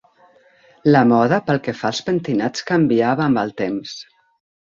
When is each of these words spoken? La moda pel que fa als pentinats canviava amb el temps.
La 0.95 1.01
moda 1.09 1.37
pel 1.49 1.61
que 1.67 1.75
fa 1.81 1.85
als 1.93 1.99
pentinats 2.07 2.65
canviava 2.71 3.25
amb 3.27 3.43
el 3.43 3.53
temps. 3.63 3.95